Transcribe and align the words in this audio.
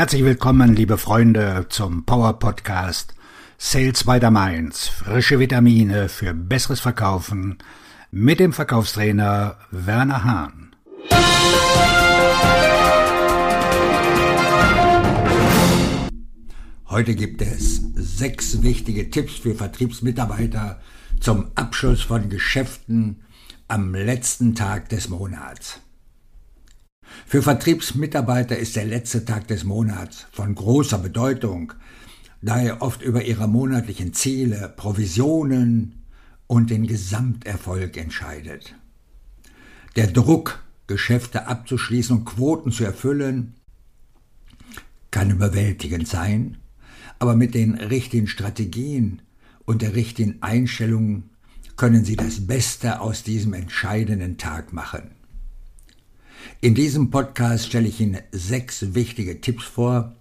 Herzlich 0.00 0.24
willkommen, 0.24 0.74
liebe 0.74 0.96
Freunde, 0.96 1.66
zum 1.68 2.06
Power 2.06 2.38
Podcast 2.38 3.14
Sales 3.58 4.04
by 4.04 4.18
the 4.18 4.30
Mainz. 4.30 4.88
Frische 4.88 5.38
Vitamine 5.38 6.08
für 6.08 6.32
besseres 6.32 6.80
Verkaufen 6.80 7.58
mit 8.10 8.40
dem 8.40 8.54
Verkaufstrainer 8.54 9.58
Werner 9.70 10.24
Hahn. 10.24 10.74
Heute 16.88 17.14
gibt 17.14 17.42
es 17.42 17.82
sechs 17.94 18.62
wichtige 18.62 19.10
Tipps 19.10 19.34
für 19.34 19.54
Vertriebsmitarbeiter 19.54 20.80
zum 21.20 21.50
Abschluss 21.56 22.00
von 22.00 22.30
Geschäften 22.30 23.20
am 23.68 23.94
letzten 23.94 24.54
Tag 24.54 24.88
des 24.88 25.10
Monats. 25.10 25.78
Für 27.26 27.42
Vertriebsmitarbeiter 27.42 28.56
ist 28.56 28.76
der 28.76 28.84
letzte 28.84 29.24
Tag 29.24 29.48
des 29.48 29.64
Monats 29.64 30.26
von 30.32 30.54
großer 30.54 30.98
Bedeutung, 30.98 31.72
da 32.42 32.60
er 32.60 32.82
oft 32.82 33.02
über 33.02 33.24
ihre 33.24 33.48
monatlichen 33.48 34.12
Ziele, 34.14 34.72
Provisionen 34.76 36.04
und 36.46 36.70
den 36.70 36.86
Gesamterfolg 36.86 37.96
entscheidet. 37.96 38.74
Der 39.96 40.06
Druck, 40.06 40.62
Geschäfte 40.86 41.46
abzuschließen 41.46 42.16
und 42.16 42.24
Quoten 42.24 42.72
zu 42.72 42.84
erfüllen, 42.84 43.54
kann 45.10 45.30
überwältigend 45.30 46.08
sein, 46.08 46.58
aber 47.18 47.36
mit 47.36 47.54
den 47.54 47.74
richtigen 47.74 48.26
Strategien 48.26 49.22
und 49.64 49.82
der 49.82 49.94
richtigen 49.94 50.42
Einstellung 50.42 51.24
können 51.76 52.04
Sie 52.04 52.16
das 52.16 52.46
Beste 52.46 53.00
aus 53.00 53.22
diesem 53.22 53.54
entscheidenden 53.54 54.36
Tag 54.36 54.72
machen. 54.72 55.19
In 56.62 56.74
diesem 56.74 57.10
Podcast 57.10 57.68
stelle 57.68 57.88
ich 57.88 58.00
Ihnen 58.00 58.20
sechs 58.32 58.92
wichtige 58.94 59.40
Tipps 59.40 59.64
vor, 59.64 60.14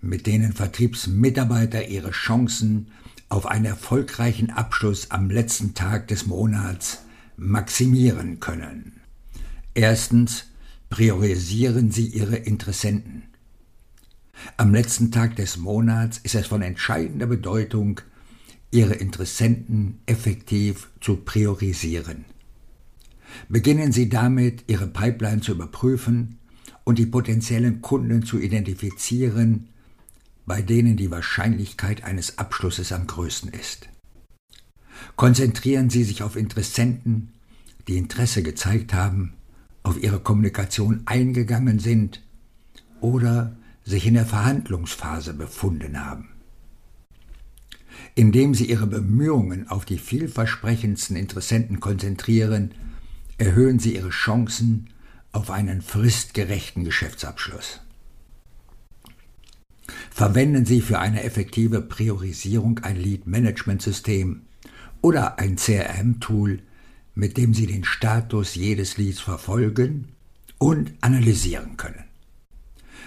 mit 0.00 0.26
denen 0.26 0.52
Vertriebsmitarbeiter 0.52 1.86
ihre 1.86 2.10
Chancen 2.10 2.88
auf 3.28 3.46
einen 3.46 3.66
erfolgreichen 3.66 4.50
Abschluss 4.50 5.12
am 5.12 5.30
letzten 5.30 5.74
Tag 5.74 6.08
des 6.08 6.26
Monats 6.26 7.04
maximieren 7.36 8.40
können. 8.40 9.00
Erstens 9.74 10.46
priorisieren 10.90 11.92
Sie 11.92 12.08
Ihre 12.08 12.38
Interessenten. 12.38 13.22
Am 14.56 14.74
letzten 14.74 15.12
Tag 15.12 15.36
des 15.36 15.58
Monats 15.58 16.18
ist 16.18 16.34
es 16.34 16.48
von 16.48 16.62
entscheidender 16.62 17.26
Bedeutung, 17.28 18.00
Ihre 18.72 18.94
Interessenten 18.94 20.00
effektiv 20.06 20.88
zu 21.00 21.18
priorisieren. 21.18 22.24
Beginnen 23.48 23.92
Sie 23.92 24.08
damit, 24.08 24.64
Ihre 24.68 24.86
Pipeline 24.86 25.40
zu 25.40 25.52
überprüfen 25.52 26.38
und 26.84 26.98
die 26.98 27.06
potenziellen 27.06 27.82
Kunden 27.82 28.24
zu 28.24 28.38
identifizieren, 28.38 29.68
bei 30.46 30.62
denen 30.62 30.96
die 30.96 31.10
Wahrscheinlichkeit 31.10 32.04
eines 32.04 32.38
Abschlusses 32.38 32.92
am 32.92 33.06
größten 33.06 33.52
ist. 33.52 33.88
Konzentrieren 35.16 35.90
Sie 35.90 36.04
sich 36.04 36.22
auf 36.22 36.36
Interessenten, 36.36 37.32
die 37.86 37.98
Interesse 37.98 38.42
gezeigt 38.42 38.94
haben, 38.94 39.34
auf 39.82 40.02
Ihre 40.02 40.20
Kommunikation 40.20 41.02
eingegangen 41.06 41.78
sind 41.78 42.22
oder 43.00 43.56
sich 43.84 44.06
in 44.06 44.14
der 44.14 44.26
Verhandlungsphase 44.26 45.34
befunden 45.34 46.04
haben. 46.04 46.30
Indem 48.14 48.54
Sie 48.54 48.66
Ihre 48.66 48.86
Bemühungen 48.86 49.68
auf 49.68 49.84
die 49.84 49.98
vielversprechendsten 49.98 51.16
Interessenten 51.16 51.80
konzentrieren, 51.80 52.72
erhöhen 53.38 53.78
Sie 53.78 53.94
Ihre 53.94 54.10
Chancen 54.10 54.90
auf 55.32 55.50
einen 55.50 55.80
fristgerechten 55.82 56.84
Geschäftsabschluss. 56.84 57.80
Verwenden 60.10 60.66
Sie 60.66 60.80
für 60.80 60.98
eine 60.98 61.22
effektive 61.22 61.80
Priorisierung 61.80 62.80
ein 62.80 62.96
Lead-Management-System 62.96 64.42
oder 65.00 65.38
ein 65.38 65.56
CRM-Tool, 65.56 66.60
mit 67.14 67.36
dem 67.36 67.54
Sie 67.54 67.66
den 67.66 67.84
Status 67.84 68.54
jedes 68.54 68.96
Leads 68.96 69.20
verfolgen 69.20 70.08
und 70.58 70.92
analysieren 71.00 71.76
können. 71.76 72.04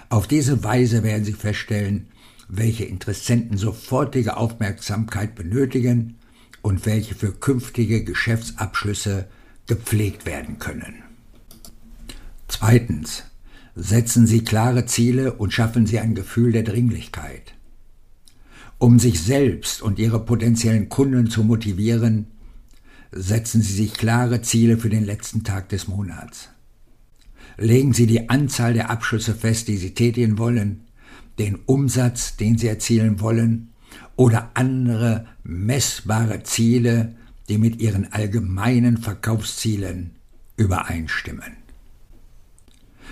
Auf 0.10 0.28
diese 0.28 0.64
Weise 0.64 1.04
werden 1.04 1.26
Sie 1.26 1.34
feststellen, 1.34 2.08
welche 2.48 2.86
Interessenten 2.86 3.58
sofortige 3.58 4.38
Aufmerksamkeit 4.38 5.36
benötigen 5.36 6.18
und 6.62 6.86
welche 6.86 7.16
für 7.16 7.34
künftige 7.34 8.04
Geschäftsabschlüsse 8.04 9.28
gepflegt 9.68 10.26
werden 10.26 10.60
können. 10.60 11.04
Zweitens. 12.48 13.24
Setzen 13.74 14.28
Sie 14.28 14.44
klare 14.44 14.86
Ziele 14.86 15.34
und 15.34 15.54
schaffen 15.54 15.86
Sie 15.86 16.00
ein 16.00 16.14
Gefühl 16.14 16.52
der 16.52 16.64
Dringlichkeit. 16.64 17.54
Um 18.78 19.00
sich 19.00 19.22
selbst 19.22 19.82
und 19.82 19.98
Ihre 19.98 20.26
potenziellen 20.26 20.90
Kunden 20.90 21.30
zu 21.30 21.44
motivieren, 21.44 22.28
setzen 23.12 23.62
Sie 23.62 23.74
sich 23.74 23.94
klare 23.94 24.42
Ziele 24.42 24.78
für 24.78 24.90
den 24.90 25.06
letzten 25.06 25.44
Tag 25.44 25.70
des 25.70 25.88
Monats. 25.88 26.50
Legen 27.58 27.94
Sie 27.94 28.08
die 28.08 28.30
Anzahl 28.30 28.74
der 28.74 28.90
Abschlüsse 28.90 29.36
fest, 29.36 29.68
die 29.70 29.78
Sie 29.78 29.94
tätigen 29.94 30.38
wollen, 30.38 30.82
den 31.40 31.56
Umsatz, 31.66 32.36
den 32.36 32.58
Sie 32.58 32.68
erzielen 32.68 33.22
wollen, 33.22 33.70
oder 34.18 34.52
andere 34.54 35.28
messbare 35.44 36.44
Ziele, 36.44 37.16
die 37.50 37.58
mit 37.58 37.82
ihren 37.82 38.12
allgemeinen 38.14 38.98
Verkaufszielen 38.98 40.12
übereinstimmen. 40.58 41.58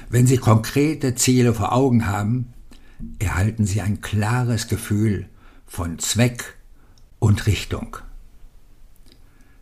Wenn 0.09 0.27
Sie 0.27 0.37
konkrete 0.37 1.15
Ziele 1.15 1.53
vor 1.53 1.73
Augen 1.73 2.07
haben, 2.07 2.53
erhalten 3.19 3.65
Sie 3.65 3.81
ein 3.81 4.01
klares 4.01 4.67
Gefühl 4.67 5.27
von 5.65 5.99
Zweck 5.99 6.57
und 7.19 7.47
Richtung. 7.47 7.97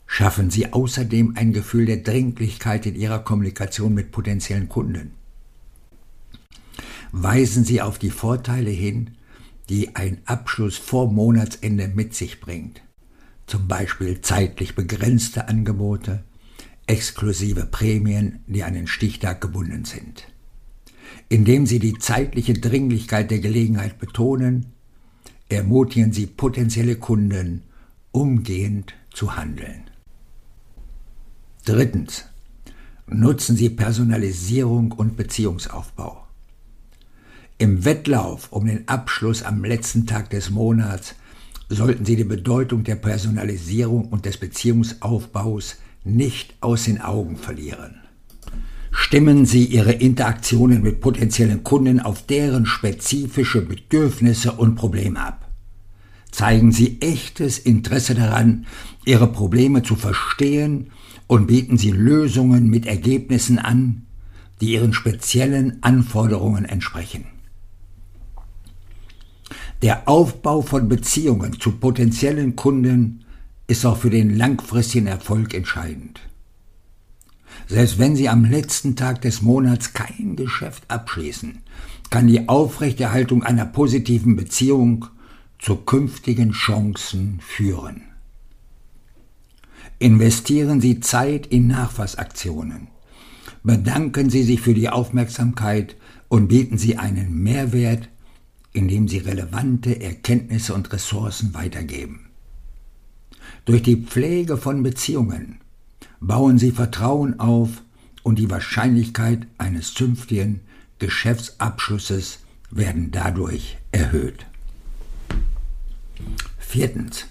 Schaffen 0.06 0.50
Sie 0.50 0.72
außerdem 0.72 1.34
ein 1.36 1.52
Gefühl 1.52 1.86
der 1.86 1.98
Dringlichkeit 1.98 2.86
in 2.86 2.96
Ihrer 2.96 3.20
Kommunikation 3.20 3.94
mit 3.94 4.12
potenziellen 4.12 4.70
Kunden. 4.70 5.12
Weisen 7.12 7.66
Sie 7.66 7.82
auf 7.82 8.00
die 8.00 8.12
Vorteile 8.12 8.70
hin, 8.70 9.12
die 9.70 9.96
ein 9.96 10.22
Abschluss 10.26 10.78
vor 10.78 11.12
Monatsende 11.12 11.90
mit 11.90 12.16
sich 12.16 12.40
bringt 12.40 12.82
zum 13.48 13.68
Beispiel 13.68 14.22
zeitlich 14.22 14.76
begrenzte 14.76 15.48
Angebote, 15.48 16.24
exklusive 16.86 17.66
Prämien, 17.66 18.40
die 18.46 18.64
an 18.64 18.74
den 18.74 18.88
Stichtag 18.88 19.42
gebunden 19.42 19.86
sind. 19.86 20.28
Indem 21.30 21.66
sie 21.66 21.80
die 21.80 21.98
zeitliche 21.98 22.54
Dringlichkeit 22.54 23.32
der 23.32 23.40
Gelegenheit 23.40 24.00
betonen, 24.00 24.68
ermutigen 25.50 26.12
sie 26.12 26.28
potenzielle 26.28 26.98
Kunden, 26.98 27.64
umgehend 28.12 28.94
zu 29.14 29.36
handeln. 29.36 29.90
Drittens. 31.66 32.26
Nutzen 33.10 33.56
Sie 33.56 33.70
Personalisierung 33.70 34.92
und 34.92 35.16
Beziehungsaufbau. 35.16 36.28
Im 37.58 37.86
Wettlauf 37.86 38.52
um 38.52 38.66
den 38.66 38.86
Abschluss 38.90 39.44
am 39.44 39.64
letzten 39.64 40.06
Tag 40.06 40.30
des 40.30 40.50
Monats 40.50 41.16
sollten 41.70 42.06
Sie 42.06 42.16
die 42.16 42.24
Bedeutung 42.24 42.84
der 42.84 42.96
Personalisierung 42.96 44.06
und 44.10 44.26
des 44.26 44.38
Beziehungsaufbaus 44.38 45.78
nicht 46.04 46.56
aus 46.62 46.86
den 46.86 47.02
Augen 47.02 47.38
verlieren. 47.38 47.96
Stimmen 48.92 49.46
Sie 49.46 49.66
Ihre 49.66 49.92
Interaktionen 49.92 50.82
mit 50.82 51.02
potenziellen 51.02 51.64
Kunden 51.64 52.00
auf 52.00 52.26
deren 52.26 52.66
spezifische 52.66 53.62
Bedürfnisse 53.62 54.54
und 54.54 54.76
Probleme 54.76 55.20
ab. 55.20 55.50
Zeigen 56.32 56.72
Sie 56.72 57.02
echtes 57.02 57.60
Interesse 57.60 58.16
daran, 58.16 58.66
Ihre 59.06 59.28
Probleme 59.28 59.84
zu 59.84 59.96
verstehen 59.96 60.92
und 61.28 61.48
bieten 61.48 61.78
Sie 61.78 61.92
Lösungen 61.92 62.70
mit 62.70 62.86
Ergebnissen 62.86 63.60
an, 63.60 64.04
die 64.62 64.74
Ihren 64.74 64.94
speziellen 64.94 65.82
Anforderungen 65.84 66.66
entsprechen. 66.66 67.26
Der 69.82 70.08
Aufbau 70.08 70.62
von 70.62 70.90
Beziehungen 70.90 71.60
zu 71.60 71.74
potenziellen 71.74 72.56
Kunden 72.56 73.26
ist 73.68 73.86
auch 73.86 73.98
für 73.98 74.10
den 74.10 74.36
langfristigen 74.36 75.06
Erfolg 75.06 75.54
entscheidend. 75.54 76.20
Selbst 77.68 78.00
wenn 78.00 78.16
Sie 78.16 78.28
am 78.30 78.46
letzten 78.46 78.96
Tag 78.96 79.22
des 79.22 79.42
Monats 79.42 79.94
kein 79.94 80.36
Geschäft 80.36 80.90
abschließen, 80.90 81.60
kann 82.10 82.28
die 82.28 82.48
Aufrechterhaltung 82.48 83.44
einer 83.44 83.66
positiven 83.66 84.36
Beziehung 84.36 85.06
zu 85.60 85.76
künftigen 85.76 86.54
Chancen 86.54 87.40
führen. 87.42 88.04
Investieren 90.00 90.82
Sie 90.82 91.02
Zeit 91.02 91.48
in 91.48 91.68
Nachfassaktionen. 91.68 92.88
Bedanken 93.64 94.30
Sie 94.30 94.44
sich 94.44 94.62
für 94.62 94.74
die 94.74 94.90
Aufmerksamkeit 94.90 95.96
und 96.30 96.48
bieten 96.48 96.78
Sie 96.78 96.98
einen 96.98 97.44
Mehrwert 97.44 98.10
indem 98.78 99.08
sie 99.08 99.18
relevante 99.18 100.00
Erkenntnisse 100.02 100.76
und 100.76 100.94
Ressourcen 100.94 101.56
weitergeben. 101.56 102.30
Durch 103.66 103.82
die 103.82 103.96
Pflege 103.96 104.56
von 104.56 104.84
Beziehungen 104.84 105.62
bauen 106.20 106.60
sie 106.60 106.70
Vertrauen 106.70 107.40
auf 107.40 107.82
und 108.22 108.38
die 108.38 108.52
Wahrscheinlichkeit 108.52 109.48
eines 109.58 109.96
zünftigen 109.96 110.60
Geschäftsabschlusses 111.00 112.42
werden 112.70 113.10
dadurch 113.10 113.80
erhöht. 113.92 114.46
Viertens. 116.60 117.26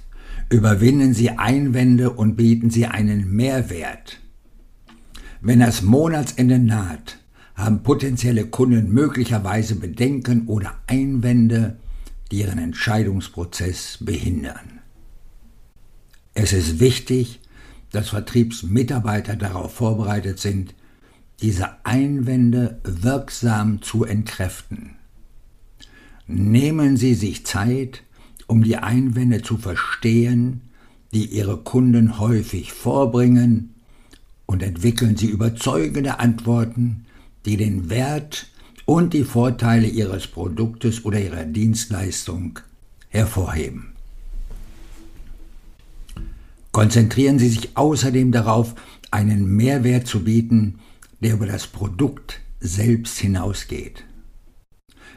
Überwinden 0.49 1.15
Sie 1.15 1.31
Einwände 1.31 2.11
und 2.11 2.37
bieten 2.37 2.71
Sie 2.71 2.87
einen 2.87 3.35
Mehrwert. 3.35 4.21
Wenn 5.41 5.61
das 5.61 5.83
Monatsende 5.83 6.59
naht, 6.59 7.19
haben 7.57 7.83
potenzielle 7.83 8.47
Kunden 8.47 8.93
möglicherweise 8.93 9.77
Bedenken 9.77 10.47
oder 10.47 10.75
Einwände, 10.87 11.79
die 12.31 12.41
ihren 12.41 12.59
Entscheidungsprozess 12.59 13.99
behindern. 14.01 14.81
Es 16.35 16.53
ist 16.53 16.81
wichtig, 16.81 17.41
dass 17.93 18.11
Vertriebsmitarbeiter 18.11 19.37
darauf 19.37 19.75
vorbereitet 19.75 20.39
sind, 20.39 20.75
diese 21.41 21.85
Einwände 21.85 22.79
wirksam 22.85 23.81
zu 23.81 24.05
entkräften. 24.05 24.97
Nehmen 26.27 26.97
Sie 26.97 27.15
sich 27.15 27.47
Zeit, 27.47 28.03
um 28.47 28.63
die 28.63 28.77
Einwände 28.77 29.43
zu 29.43 29.57
verstehen, 29.57 30.63
die 31.15 31.27
Ihre 31.27 31.59
Kunden 31.59 32.19
häufig 32.19 32.73
vorbringen, 32.73 33.73
und 34.45 34.63
entwickeln 34.63 35.17
Sie 35.17 35.27
überzeugende 35.27 36.21
Antworten, 36.21 37.06
die 37.47 37.57
den 37.57 37.89
Wert 37.89 38.49
und 38.85 39.15
die 39.15 39.25
Vorteile 39.25 39.87
Ihres 39.87 40.27
Produktes 40.27 41.05
oder 41.05 41.21
Ihrer 41.21 41.45
Dienstleistung 41.45 42.59
hervorheben. 43.09 43.93
Konzentrieren 46.73 47.39
Sie 47.39 47.49
sich 47.49 47.77
außerdem 47.77 48.33
darauf, 48.33 48.75
einen 49.11 49.47
Mehrwert 49.47 50.07
zu 50.07 50.25
bieten, 50.25 50.81
der 51.21 51.35
über 51.35 51.47
das 51.47 51.67
Produkt 51.67 52.41
selbst 52.61 53.19
hinausgeht. 53.19 54.05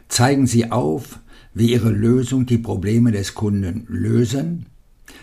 Zeigen 0.07 0.47
Sie 0.47 0.71
auf, 0.71 1.19
wie 1.53 1.71
Ihre 1.71 1.89
Lösung 1.89 2.45
die 2.45 2.57
Probleme 2.57 3.11
des 3.11 3.35
Kunden 3.35 3.85
lösen, 3.87 4.67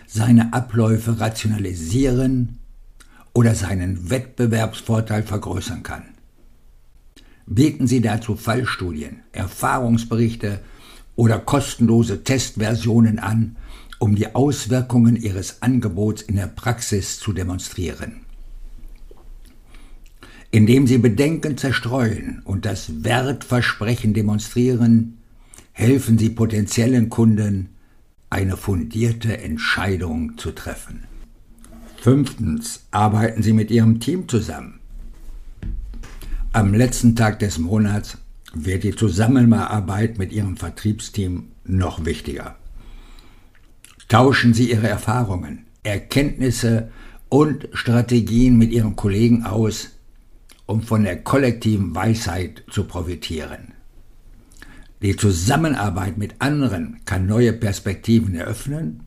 seine 0.06 0.52
Abläufe 0.52 1.20
rationalisieren 1.20 2.59
oder 3.32 3.55
seinen 3.55 4.11
Wettbewerbsvorteil 4.11 5.23
vergrößern 5.23 5.82
kann. 5.82 6.16
Bieten 7.47 7.87
Sie 7.87 8.01
dazu 8.01 8.35
Fallstudien, 8.35 9.21
Erfahrungsberichte 9.33 10.61
oder 11.15 11.39
kostenlose 11.39 12.25
Testversionen 12.25 13.19
an, 13.19 13.57
um 13.99 14.17
die 14.17 14.35
Auswirkungen 14.35 15.17
Ihres 15.17 15.63
Angebots 15.63 16.23
in 16.23 16.37
der 16.37 16.49
Praxis 16.49 17.19
zu 17.19 17.33
demonstrieren. 17.33 18.21
Indem 20.51 20.87
Sie 20.87 20.99
Bedenken 20.99 21.57
zerstreuen 21.57 22.43
und 22.45 22.65
das 22.65 23.05
Wertversprechen 23.05 24.13
demonstrieren, 24.13 25.19
helfen 25.73 26.19
Sie 26.19 26.31
potenziellen 26.31 27.11
Kunden, 27.11 27.71
eine 28.29 28.57
fundierte 28.57 29.39
Entscheidung 29.39 30.37
zu 30.37 30.51
treffen. 30.51 31.05
Fünftens, 31.99 32.87
arbeiten 32.91 33.43
Sie 33.43 33.53
mit 33.53 33.71
Ihrem 33.71 34.01
Team 34.01 34.29
zusammen. 34.29 34.75
Am 36.53 36.73
letzten 36.73 37.15
Tag 37.17 37.39
des 37.41 37.59
Monats 37.59 38.19
wird 38.55 38.85
die 38.85 38.95
Zusammenarbeit 38.95 40.19
mit 40.19 40.33
Ihrem 40.33 40.57
Vertriebsteam 40.57 41.49
noch 41.65 42.05
wichtiger. 42.05 42.57
Tauschen 44.09 44.55
Sie 44.55 44.71
Ihre 44.71 44.89
Erfahrungen, 44.89 45.67
Erkenntnisse 45.83 46.91
und 47.29 47.69
Strategien 47.73 48.57
mit 48.57 48.71
Ihren 48.71 48.97
Kollegen 48.97 49.45
aus, 49.45 49.91
um 50.65 50.83
von 50.83 51.05
der 51.05 51.23
kollektiven 51.23 51.95
Weisheit 51.95 52.65
zu 52.71 52.85
profitieren. 52.85 53.73
Die 55.03 55.17
Zusammenarbeit 55.17 56.17
mit 56.17 56.37
anderen 56.39 57.01
kann 57.05 57.27
neue 57.27 57.53
Perspektiven 57.53 58.35
eröffnen, 58.35 59.03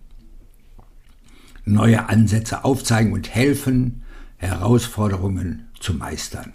neue 1.65 2.07
Ansätze 2.09 2.63
aufzeigen 2.63 3.11
und 3.11 3.33
helfen, 3.33 4.03
Herausforderungen 4.37 5.67
zu 5.79 5.93
meistern. 5.93 6.53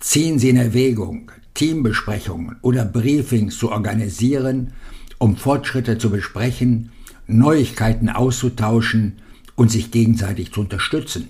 Ziehen 0.00 0.38
Sie 0.38 0.50
in 0.50 0.56
Erwägung, 0.56 1.30
Teambesprechungen 1.54 2.56
oder 2.62 2.84
Briefings 2.84 3.58
zu 3.58 3.70
organisieren, 3.70 4.72
um 5.18 5.36
Fortschritte 5.36 5.98
zu 5.98 6.10
besprechen, 6.10 6.90
Neuigkeiten 7.26 8.08
auszutauschen 8.08 9.18
und 9.54 9.70
sich 9.70 9.90
gegenseitig 9.90 10.52
zu 10.52 10.60
unterstützen. 10.60 11.28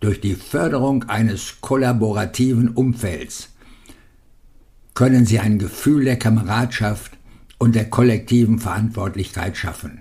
Durch 0.00 0.20
die 0.20 0.34
Förderung 0.34 1.04
eines 1.04 1.60
kollaborativen 1.60 2.70
Umfelds 2.70 3.50
können 4.94 5.26
Sie 5.26 5.38
ein 5.38 5.58
Gefühl 5.58 6.04
der 6.04 6.18
Kameradschaft 6.18 7.12
und 7.58 7.74
der 7.74 7.88
kollektiven 7.88 8.58
Verantwortlichkeit 8.58 9.56
schaffen. 9.56 10.00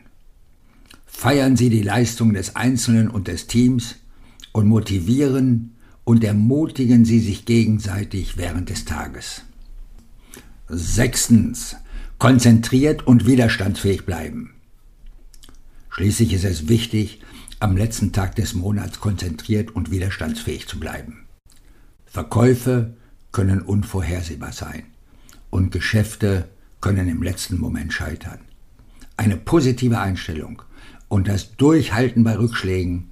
Feiern 1.06 1.56
Sie 1.56 1.70
die 1.70 1.84
Leistung 1.84 2.34
des 2.34 2.56
Einzelnen 2.56 3.10
und 3.10 3.28
des 3.28 3.46
Teams 3.46 3.98
und 4.54 4.68
motivieren 4.68 5.71
und 6.04 6.24
ermutigen 6.24 7.06
Sie 7.06 7.20
sich 7.20 7.46
gegenseitig 7.46 8.38
während 8.38 8.70
des 8.70 8.86
Tages. 8.86 9.44
Sechstens. 10.68 11.76
Konzentriert 12.18 13.08
und 13.08 13.26
widerstandsfähig 13.26 14.06
bleiben. 14.06 14.54
Schließlich 15.90 16.34
ist 16.34 16.46
es 16.46 16.68
wichtig, 16.70 17.20
am 17.60 17.76
letzten 17.76 18.12
Tag 18.12 18.36
des 18.36 18.54
Monats 18.54 19.00
konzentriert 19.00 19.76
und 19.76 19.90
widerstandsfähig 19.90 20.68
zu 20.68 20.80
bleiben. 20.80 21.26
Verkäufe 22.06 22.96
können 23.32 23.62
unvorhersehbar 23.62 24.52
sein 24.52 24.84
und 25.50 25.72
Geschäfte 25.72 26.50
können 26.80 27.08
im 27.08 27.24
letzten 27.24 27.60
Moment 27.60 27.94
scheitern. 27.94 28.40
Eine 29.18 29.38
positive 29.38 30.00
Einstellung 30.00 30.62
und 31.08 31.28
das 31.28 31.56
Durchhalten 31.56 32.24
bei 32.24 32.38
Rückschlägen 32.38 33.11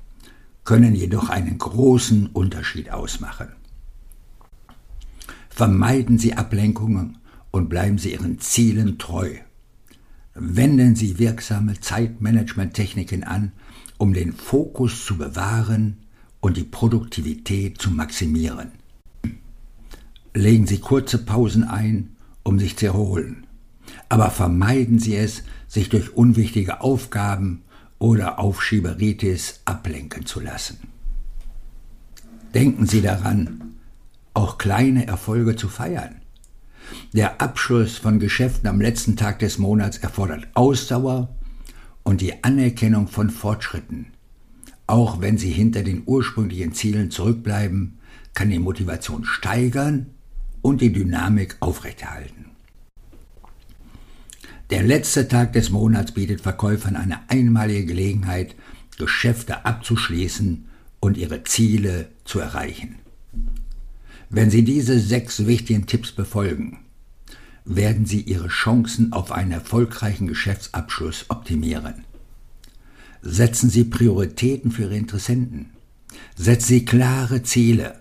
können 0.70 0.94
jedoch 0.94 1.30
einen 1.30 1.58
großen 1.58 2.28
Unterschied 2.28 2.92
ausmachen. 2.92 3.48
Vermeiden 5.50 6.20
Sie 6.20 6.36
Ablenkungen 6.36 7.18
und 7.50 7.70
bleiben 7.70 7.98
Sie 7.98 8.12
Ihren 8.12 8.38
Zielen 8.38 9.00
treu. 9.00 9.32
Wenden 10.36 10.96
Sie 10.96 11.18
wirksame 11.18 11.80
Zeitmanagement-Techniken 11.80 13.24
an, 13.24 13.52
um 13.98 14.14
den 14.14 14.32
Fokus 14.32 15.04
zu 15.06 15.18
bewahren 15.18 15.98
und 16.40 16.56
die 16.56 16.66
Produktivität 16.66 17.82
zu 17.82 17.90
maximieren. 17.90 18.74
Legen 20.36 20.68
Sie 20.68 20.78
kurze 20.78 21.18
Pausen 21.18 21.64
ein, 21.64 22.16
um 22.44 22.60
sich 22.60 22.78
zu 22.78 22.86
erholen. 22.86 23.48
Aber 24.08 24.30
vermeiden 24.30 25.00
Sie 25.00 25.16
es, 25.16 25.42
sich 25.68 25.90
durch 25.90 26.16
unwichtige 26.16 26.82
Aufgaben 26.82 27.64
oder 28.00 28.40
Aufschieberitis 28.40 29.62
ablenken 29.66 30.26
zu 30.26 30.40
lassen. 30.40 30.80
Denken 32.54 32.88
Sie 32.88 33.02
daran, 33.02 33.76
auch 34.34 34.58
kleine 34.58 35.06
Erfolge 35.06 35.56
zu 35.56 35.68
feiern. 35.68 36.22
Der 37.14 37.42
Abschluss 37.42 37.98
von 37.98 38.20
Geschäften 38.20 38.68
am 38.68 38.82
letzten 38.82 39.16
Tag 39.16 39.40
des 39.40 39.58
Monats 39.60 39.98
erfordert 39.98 40.48
Ausdauer 40.56 41.30
und 42.04 42.22
die 42.22 42.44
Anerkennung 42.44 43.08
von 43.08 43.30
Fortschritten. 43.30 44.08
Auch 44.88 45.22
wenn 45.22 45.38
Sie 45.38 45.52
hinter 45.52 45.84
den 45.84 46.04
ursprünglichen 46.06 46.74
Zielen 46.74 47.12
zurückbleiben, 47.12 48.00
kann 48.34 48.50
die 48.50 48.58
Motivation 48.58 49.26
steigern 49.26 50.08
und 50.62 50.82
die 50.82 50.92
Dynamik 50.92 51.58
aufrechterhalten. 51.60 52.49
Der 54.70 54.84
letzte 54.84 55.28
Tag 55.28 55.54
des 55.54 55.70
Monats 55.70 56.12
bietet 56.12 56.42
Verkäufern 56.42 56.96
eine 56.96 57.30
einmalige 57.30 57.86
Gelegenheit, 57.86 58.56
Geschäfte 58.98 59.66
abzuschließen 59.66 60.66
und 61.00 61.18
ihre 61.18 61.44
Ziele 61.44 62.10
zu 62.26 62.40
erreichen. 62.40 62.96
Wenn 64.30 64.52
Sie 64.52 64.64
diese 64.64 65.00
sechs 65.00 65.48
wichtigen 65.48 65.88
Tipps 65.88 66.12
befolgen, 66.12 66.80
werden 67.66 68.06
Sie 68.06 68.22
Ihre 68.22 68.50
Chancen 68.50 69.12
auf 69.12 69.32
einen 69.32 69.52
erfolgreichen 69.52 70.28
Geschäftsabschluss 70.28 71.26
optimieren. 71.30 72.06
Setzen 73.22 73.70
Sie 73.70 73.86
Prioritäten 73.86 74.72
für 74.72 74.84
Ihre 74.84 74.98
Interessenten. 74.98 75.72
Setzen 76.36 76.68
Sie 76.68 76.86
klare 76.86 77.44
Ziele 77.44 77.96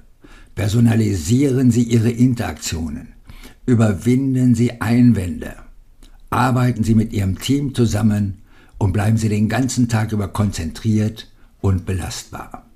Personalisieren 0.59 1.71
Sie 1.71 1.85
Ihre 1.85 2.11
Interaktionen. 2.11 3.13
Überwinden 3.65 4.57
Sie 4.57 4.81
Einwände. 4.81 5.55
Arbeiten 6.31 6.85
Sie 6.85 6.95
mit 6.95 7.13
Ihrem 7.13 7.39
Team 7.39 7.75
zusammen 7.75 8.43
und 8.79 8.93
bleiben 8.93 9.17
Sie 9.17 9.29
den 9.29 9.49
ganzen 9.49 9.89
Tag 9.89 10.13
über 10.13 10.29
konzentriert 10.29 11.31
und 11.61 11.87
belastbar. 11.87 12.67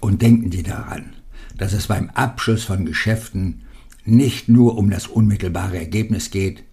Und 0.00 0.22
denken 0.22 0.52
Sie 0.52 0.62
daran, 0.62 1.14
dass 1.56 1.72
es 1.72 1.88
beim 1.88 2.10
Abschluss 2.10 2.64
von 2.64 2.84
Geschäften 2.86 3.62
nicht 4.04 4.48
nur 4.48 4.78
um 4.78 4.90
das 4.90 5.06
unmittelbare 5.06 5.78
Ergebnis 5.78 6.30
geht, 6.30 6.64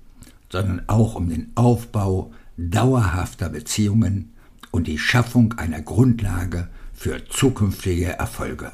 sondern 0.50 0.84
auch 0.88 1.16
um 1.16 1.30
den 1.30 1.52
Aufbau 1.56 2.32
dauerhafter 2.58 3.50
Beziehungen 3.50 4.34
und 4.72 4.88
die 4.88 4.98
Schaffung 4.98 5.54
einer 5.54 5.82
Grundlage 5.82 6.70
für 6.94 7.26
zukünftige 7.30 8.14
Erfolge. 8.14 8.72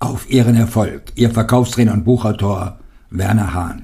auf 0.00 0.30
Ihren 0.30 0.56
Erfolg. 0.56 1.12
Ihr 1.14 1.30
Verkaufstrainer 1.30 1.92
und 1.92 2.04
Buchautor 2.04 2.80
Werner 3.10 3.54
Hahn. 3.54 3.82